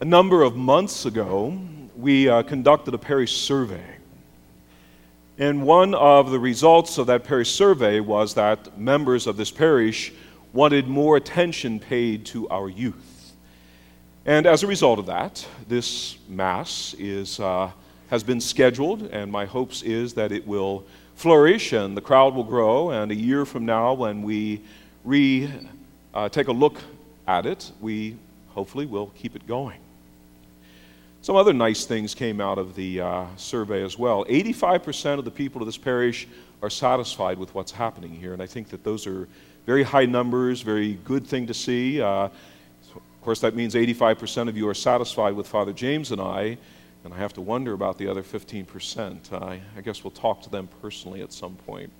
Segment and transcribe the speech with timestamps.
[0.00, 1.58] A number of months ago,
[1.96, 3.96] we uh, conducted a parish survey.
[5.38, 10.12] And one of the results of that parish survey was that members of this parish
[10.52, 13.32] wanted more attention paid to our youth.
[14.24, 17.72] And as a result of that, this Mass is, uh,
[18.08, 20.84] has been scheduled, and my hopes is that it will
[21.16, 22.90] flourish and the crowd will grow.
[22.90, 24.60] And a year from now, when we
[25.04, 25.52] re
[26.14, 26.78] uh, take a look
[27.26, 28.14] at it, we
[28.50, 29.80] hopefully will keep it going.
[31.20, 34.24] Some other nice things came out of the uh, survey as well.
[34.26, 36.28] 85% of the people of this parish
[36.62, 39.28] are satisfied with what's happening here, and I think that those are
[39.66, 42.00] very high numbers, very good thing to see.
[42.00, 42.28] Uh,
[42.94, 46.56] of course, that means 85% of you are satisfied with Father James and I,
[47.04, 49.32] and I have to wonder about the other 15%.
[49.32, 49.44] Uh,
[49.76, 51.90] I guess we'll talk to them personally at some point.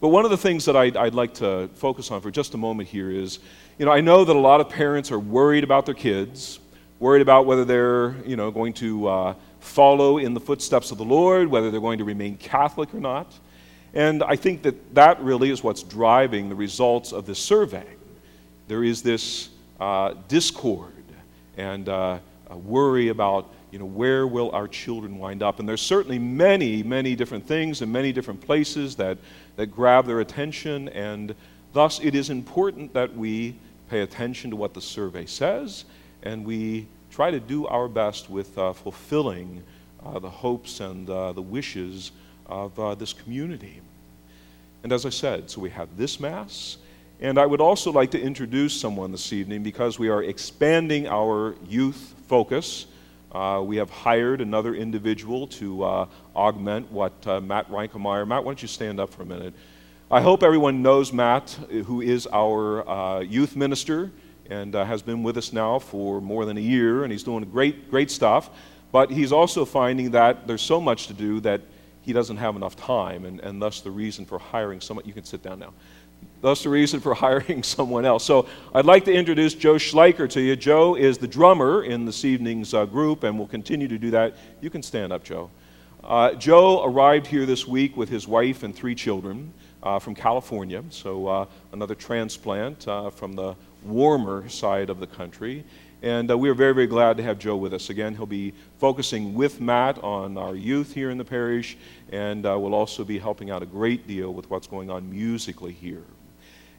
[0.00, 2.58] But one of the things that I'd, I'd, like to focus on for just a
[2.58, 3.38] moment here is
[3.78, 6.58] you know, I know that a lot of parents are worried about their kids,
[6.98, 11.04] worried about whether they're you know, going to uh, follow in the footsteps of the
[11.04, 13.32] Lord, whether they're going to remain Catholic or not.
[13.94, 17.86] And I think that that really is what's driving the results of this survey.
[18.68, 20.92] There is this uh, discord
[21.56, 22.18] and uh,
[22.50, 25.60] worry about you know, where will our children wind up?
[25.60, 29.18] And there's certainly many, many different things and many different places that,
[29.56, 31.34] that grab their attention, and
[31.72, 33.56] thus it is important that we
[33.90, 35.84] pay attention to what the survey says
[36.26, 39.62] and we try to do our best with uh, fulfilling
[40.04, 42.12] uh, the hopes and uh, the wishes
[42.44, 43.80] of uh, this community.
[44.82, 46.76] And as I said, so we have this Mass.
[47.18, 51.54] And I would also like to introduce someone this evening because we are expanding our
[51.66, 52.84] youth focus.
[53.32, 58.28] Uh, we have hired another individual to uh, augment what Matt Reinkemeyer.
[58.28, 59.54] Matt, why don't you stand up for a minute?
[60.10, 61.48] I hope everyone knows Matt,
[61.86, 64.12] who is our youth minister
[64.50, 67.44] and uh, has been with us now for more than a year, and he's doing
[67.44, 68.50] great, great stuff.
[68.92, 71.60] But he's also finding that there's so much to do that
[72.02, 75.04] he doesn't have enough time, and, and thus the reason for hiring someone.
[75.04, 75.72] You can sit down now.
[76.40, 78.24] Thus, the reason for hiring someone else.
[78.24, 80.56] So, I'd like to introduce Joe Schleicher to you.
[80.56, 84.36] Joe is the drummer in this evening's uh, group and will continue to do that.
[84.60, 85.50] You can stand up, Joe.
[86.04, 89.52] Uh, Joe arrived here this week with his wife and three children
[89.82, 93.56] uh, from California, so uh, another transplant uh, from the
[93.86, 95.64] warmer side of the country.
[96.02, 97.88] And uh, we are very, very glad to have Joe with us.
[97.90, 101.76] Again, he'll be focusing with Matt on our youth here in the parish,
[102.12, 105.72] and uh, will also be helping out a great deal with what's going on musically
[105.72, 106.04] here.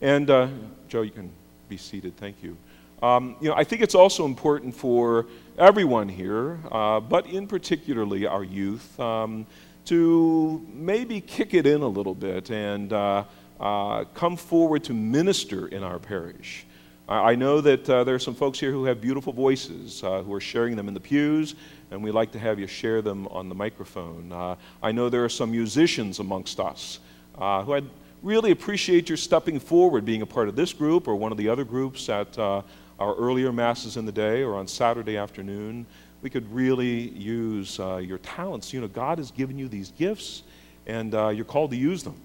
[0.00, 0.48] And uh,
[0.88, 1.30] Joe, you can
[1.68, 2.16] be seated.
[2.16, 2.56] Thank you.
[3.02, 5.26] Um, you know, I think it's also important for
[5.58, 9.46] everyone here, uh, but in particularly our youth, um,
[9.86, 13.24] to maybe kick it in a little bit and uh,
[13.60, 16.66] uh, come forward to minister in our parish.
[17.08, 20.34] I know that uh, there are some folks here who have beautiful voices uh, who
[20.34, 21.54] are sharing them in the pews,
[21.92, 24.32] and we'd like to have you share them on the microphone.
[24.32, 26.98] Uh, I know there are some musicians amongst us
[27.38, 27.88] uh, who I'd
[28.24, 31.48] really appreciate your stepping forward, being a part of this group or one of the
[31.48, 32.62] other groups at uh,
[32.98, 35.86] our earlier masses in the day or on Saturday afternoon.
[36.22, 38.72] We could really use uh, your talents.
[38.72, 40.42] You know, God has given you these gifts,
[40.88, 42.20] and you're called to use them,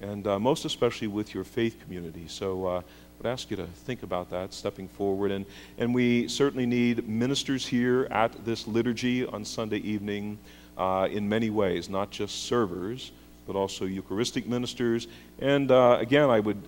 [0.00, 2.24] and most especially with your faith community.
[2.28, 2.82] So
[3.22, 5.30] would ask you to think about that, stepping forward.
[5.30, 5.46] And,
[5.78, 10.38] and we certainly need ministers here at this liturgy on Sunday evening
[10.76, 13.12] uh, in many ways, not just servers,
[13.46, 15.06] but also Eucharistic ministers.
[15.38, 16.60] And uh, again, I would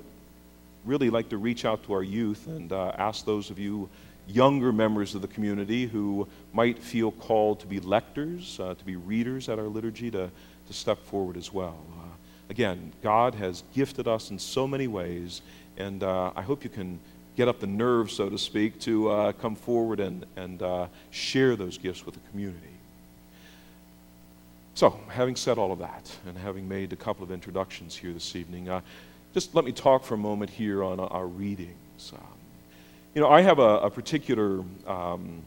[0.85, 3.89] really like to reach out to our youth and uh, ask those of you
[4.29, 8.95] younger members of the community who might feel called to be lectors, uh, to be
[8.95, 10.31] readers at our liturgy, to,
[10.69, 11.77] to step forward as well.
[12.51, 15.43] Again, God has gifted us in so many ways,
[15.77, 16.99] and uh, I hope you can
[17.37, 21.57] get up the nerve, so to speak, to uh, come forward and, and uh, share
[21.57, 22.61] those gifts with the community.
[24.75, 28.35] So, having said all of that, and having made a couple of introductions here this
[28.37, 28.81] evening, uh,
[29.33, 32.13] just let me talk for a moment here on uh, our readings.
[32.13, 32.21] Um,
[33.15, 35.43] you know, I have a, a particular, um,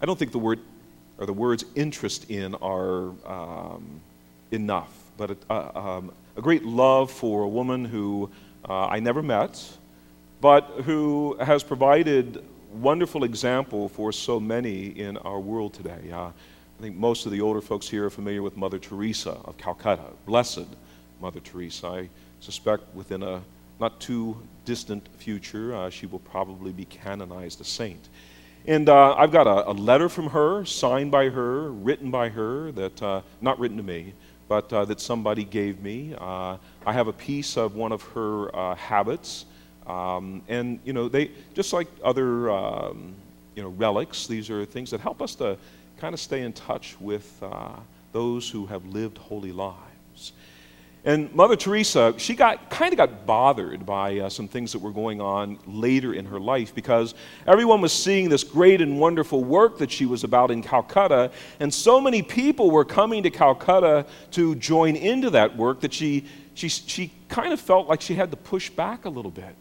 [0.00, 0.60] I don't think the word
[1.18, 4.00] or the words interest in are um,
[4.50, 8.30] enough, but a, uh, um, a great love for a woman who
[8.68, 9.62] uh, I never met,
[10.40, 16.10] but who has provided wonderful example for so many in our world today.
[16.12, 16.26] Uh,
[16.78, 20.04] I think most of the older folks here are familiar with Mother Teresa of Calcutta,
[20.26, 20.66] Blessed
[21.20, 21.86] Mother Teresa.
[21.86, 22.08] I
[22.40, 23.40] suspect within a
[23.80, 28.08] not too distant future, uh, she will probably be canonized a saint.
[28.66, 32.72] And uh, I've got a, a, letter from her, signed by her, written by her,
[32.72, 34.12] that uh, not written to me,
[34.48, 36.14] but uh, that somebody gave me.
[36.18, 39.46] Uh, I have a piece of one of her uh, habits,
[39.86, 43.14] um, and you know, they just like other um,
[43.54, 44.26] you know, relics.
[44.26, 45.56] These are things that help us to
[45.98, 47.76] kind of stay in touch with uh,
[48.12, 50.32] those who have lived holy lives.
[51.06, 54.90] And Mother Teresa, she got kind of got bothered by uh, some things that were
[54.90, 57.14] going on later in her life because
[57.46, 61.30] everyone was seeing this great and wonderful work that she was about in Calcutta,
[61.60, 66.24] and so many people were coming to Calcutta to join into that work that she
[66.54, 69.54] she she kind of felt like she had to push back a little bit.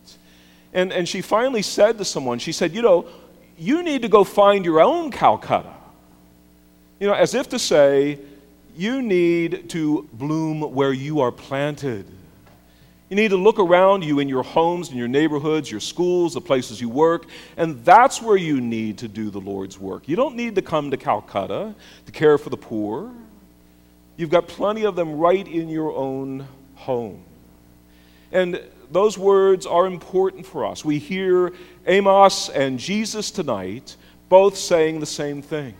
[0.73, 3.05] And and she finally said to someone, she said, "You know,
[3.55, 5.73] you need to go find your own Calcutta."
[6.99, 8.17] You know, as if to say,
[8.77, 12.05] you need to bloom where you are planted.
[13.09, 16.41] You need to look around you in your homes, in your neighborhoods, your schools, the
[16.41, 20.07] places you work, and that's where you need to do the Lord's work.
[20.07, 21.75] You don't need to come to Calcutta
[22.05, 23.11] to care for the poor.
[24.17, 27.23] You've got plenty of them right in your own home.
[28.31, 28.59] And
[28.91, 30.83] those words are important for us.
[30.83, 31.53] We hear
[31.85, 33.95] Amos and Jesus tonight
[34.29, 35.75] both saying the same thing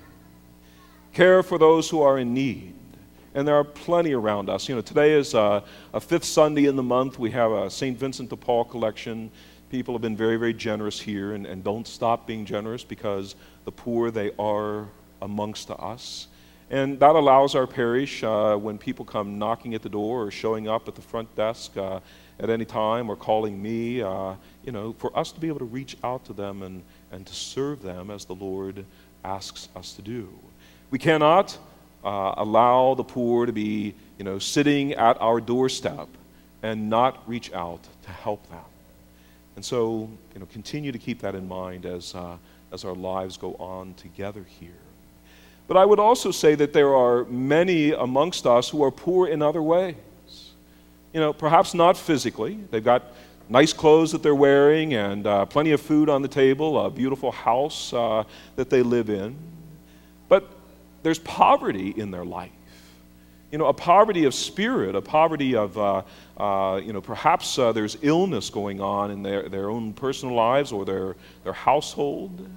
[1.14, 2.74] care for those who are in need
[3.36, 4.68] and there are plenty around us.
[4.70, 5.60] You know, today is uh,
[5.94, 7.20] a fifth Sunday in the month.
[7.20, 8.00] We have a St.
[8.00, 9.30] Vincent de Paul collection.
[9.70, 13.36] People have been very, very generous here, and, and don't stop being generous because
[13.66, 14.88] the poor, they are
[15.22, 16.28] amongst us.
[16.72, 20.70] And that allows our parish, uh, when people come knocking at the door or showing
[20.70, 22.00] up at the front desk uh,
[22.40, 25.66] at any time or calling me, uh, you know, for us to be able to
[25.66, 26.82] reach out to them and,
[27.12, 28.86] and to serve them as the Lord
[29.26, 30.30] asks us to do.
[30.90, 31.58] We cannot
[32.06, 36.08] uh, allow the poor to be, you know, sitting at our doorstep
[36.62, 38.60] and not reach out to help them.
[39.56, 42.38] And so, you know, continue to keep that in mind as, uh,
[42.72, 44.70] as our lives go on together here.
[45.68, 49.42] But I would also say that there are many amongst us who are poor in
[49.42, 49.96] other ways.
[51.12, 52.60] You know, perhaps not physically.
[52.70, 53.04] They've got
[53.50, 57.32] nice clothes that they're wearing and uh, plenty of food on the table, a beautiful
[57.32, 58.24] house uh,
[58.58, 59.36] that they live in.
[61.06, 62.50] There's poverty in their life.
[63.52, 66.02] You know, a poverty of spirit, a poverty of, uh,
[66.36, 70.72] uh, you know, perhaps uh, there's illness going on in their, their own personal lives
[70.72, 72.50] or their, their household.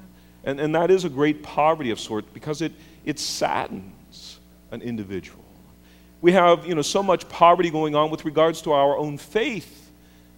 [0.45, 2.73] And, and that is a great poverty of sort because it,
[3.05, 4.39] it saddens
[4.71, 5.45] an individual.
[6.23, 9.91] We have, you know, so much poverty going on with regards to our own faith.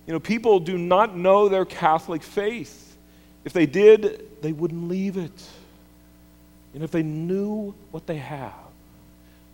[0.08, 2.96] You know, people do not know their Catholic faith.
[3.44, 5.48] If they did, they wouldn't leave it.
[6.74, 8.52] And if they knew what they have,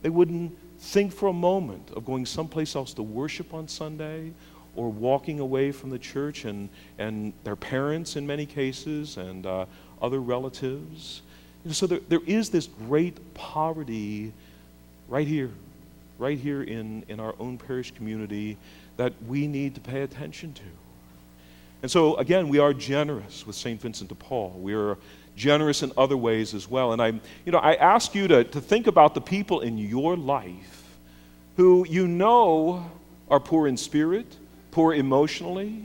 [0.03, 4.33] they wouldn't think for a moment of going someplace else to worship on Sunday
[4.77, 6.69] or walking away from the church and,
[6.99, 9.65] and their parents in many cases and uh,
[10.03, 11.23] other relatives.
[11.65, 14.33] Know, so there, there is this great poverty
[15.09, 15.51] right here,
[16.19, 18.57] right here in, in our own parish community
[18.99, 20.63] that we need to pay attention to.
[21.83, 23.81] And so, again, we are generous with St.
[23.81, 24.59] Vincent de Paul.
[24.59, 24.97] We are
[25.37, 26.93] generous in other ways as well.
[26.93, 27.09] And I,
[27.45, 30.97] you know, I ask you to, to think about the people in your life
[31.57, 32.91] who you know
[33.31, 34.27] are poor in spirit,
[34.71, 35.85] poor emotionally,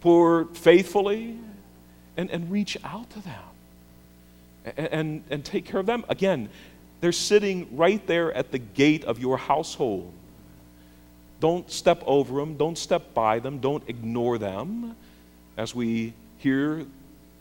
[0.00, 1.38] poor faithfully,
[2.16, 3.42] and, and reach out to them
[4.76, 6.04] and, and, and take care of them.
[6.08, 6.48] Again,
[7.00, 10.12] they're sitting right there at the gate of your household.
[11.40, 14.96] Don't step over them, don't step by them, don't ignore them.
[15.56, 16.86] As we hear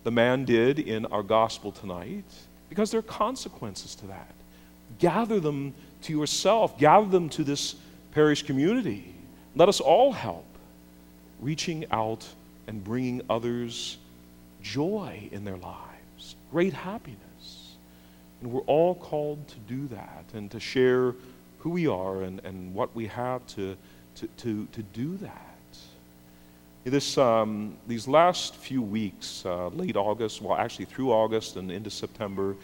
[0.03, 2.25] the man did in our gospel tonight,
[2.69, 4.33] because there are consequences to that.
[4.99, 7.75] Gather them to yourself, gather them to this
[8.11, 9.13] parish community.
[9.55, 10.45] Let us all help
[11.39, 12.27] reaching out
[12.67, 13.97] and bringing others
[14.61, 17.19] joy in their lives, great happiness.
[18.41, 21.13] And we're all called to do that and to share
[21.59, 23.75] who we are and, and what we have to,
[24.15, 25.54] to, to, to do that.
[26.85, 31.89] This, um, these last few weeks, uh, late August, well, actually through August and into
[31.89, 32.55] September,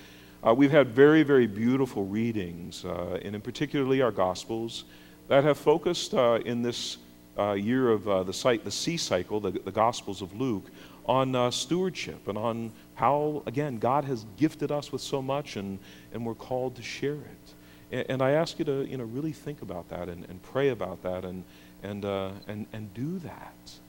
[0.46, 4.84] uh, we've had very, very beautiful readings, uh, and in particularly our Gospels,
[5.28, 6.98] that have focused uh, in this
[7.36, 10.70] uh, year of uh, the, site, the C cycle, the, the Gospels of Luke,
[11.08, 15.80] on stewardship and on how, again, God has gifted us with so much and,
[16.14, 17.54] and we're called to share it.
[17.92, 20.70] And, and I ask you to you know, really think about that and, and pray
[20.70, 21.44] about that and,
[21.82, 23.80] and, and, and do that.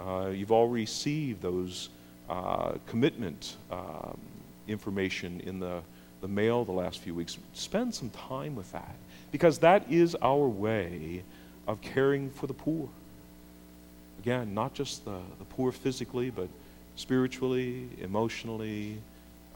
[0.00, 1.90] Uh, you've all received those
[2.28, 4.18] uh, commitment um,
[4.68, 5.80] information in the,
[6.20, 7.36] the mail the last few weeks.
[7.52, 8.94] Spend some time with that
[9.32, 11.22] because that is our way
[11.66, 12.88] of caring for the poor.
[14.20, 16.48] Again, not just the, the poor physically, but
[16.96, 18.98] spiritually, emotionally,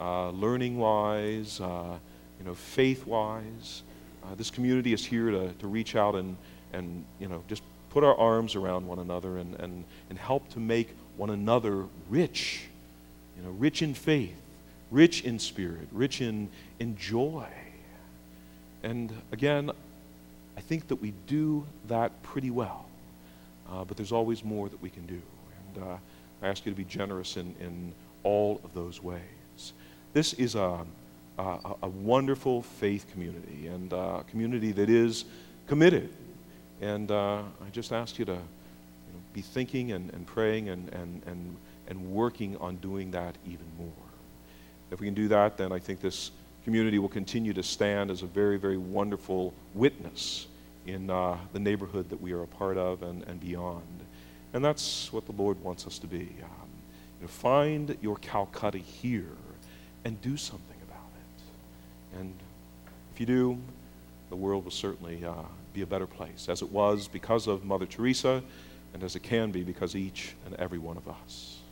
[0.01, 1.97] uh, learning wise, uh,
[2.39, 3.83] you know, faith wise.
[4.23, 6.37] Uh, this community is here to, to reach out and,
[6.73, 7.63] and you know, just
[7.95, 12.65] put our arms around one another and, and, and help to make one another rich,
[13.37, 14.35] you know, rich in faith,
[14.91, 16.49] rich in spirit, rich in,
[16.81, 17.47] in joy.
[18.83, 19.71] And again,
[20.57, 22.85] I think that we do that pretty well.
[23.71, 25.23] Uh, but there's always more that we can do.
[25.77, 25.97] And uh,
[26.43, 27.93] I ask you to be generous in, in
[28.25, 29.73] all of those ways.
[30.15, 30.81] This is a,
[31.39, 35.27] a, a wonderful faith community and a community that is
[35.69, 36.13] committed.
[36.85, 40.93] And uh, I just ask you to you know, be thinking and, and praying and,
[40.93, 41.57] and, and,
[41.89, 43.89] and working on doing that even more.
[44.91, 46.31] If we can do that, then I think this
[46.63, 50.47] community will continue to stand as a very, very wonderful witness
[50.87, 54.01] in uh, the neighborhood that we are a part of and, and beyond.
[54.53, 56.29] And that's what the Lord wants us to be.
[56.43, 56.69] Um,
[57.19, 59.25] you know, find your Calcutta here
[60.05, 62.21] and do something about it.
[62.21, 62.35] And
[63.15, 63.59] if you do,
[64.29, 65.33] the world will certainly uh,
[65.75, 68.43] be a better place, as it was because of Mother Teresa,
[68.95, 71.64] and as it can be because each and every one of us.